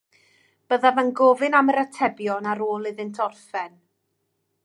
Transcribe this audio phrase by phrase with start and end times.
[0.71, 3.77] Byddaf yn gofyn am yr atebion ar ôl iddynt orffen.